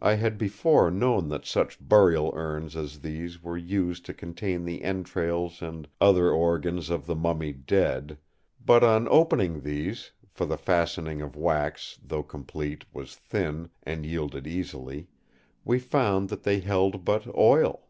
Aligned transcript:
I 0.00 0.14
had 0.14 0.38
before 0.38 0.90
known 0.90 1.28
that 1.28 1.46
such 1.46 1.78
burial 1.80 2.32
urns 2.34 2.74
as 2.74 2.98
these 2.98 3.40
were 3.40 3.56
used 3.56 4.04
to 4.06 4.12
contain 4.12 4.64
the 4.64 4.82
entrails 4.82 5.62
and 5.62 5.86
other 6.00 6.32
organs 6.32 6.90
of 6.90 7.06
the 7.06 7.14
mummied 7.14 7.64
dead; 7.64 8.18
but 8.66 8.82
on 8.82 9.06
opening 9.08 9.60
these, 9.60 10.10
for 10.32 10.46
the 10.46 10.58
fastening 10.58 11.22
of 11.22 11.36
wax, 11.36 11.96
though 12.02 12.24
complete, 12.24 12.84
was 12.92 13.14
thin, 13.14 13.70
and 13.84 14.04
yielded 14.04 14.48
easily, 14.48 15.06
we 15.64 15.78
found 15.78 16.28
that 16.30 16.42
they 16.42 16.58
held 16.58 17.04
but 17.04 17.32
oil. 17.32 17.86